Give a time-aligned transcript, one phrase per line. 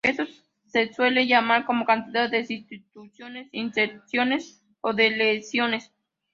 [0.03, 0.23] Esto
[0.65, 5.91] se suele llamar como cantidad de sustituciones, inserciones o deleciones.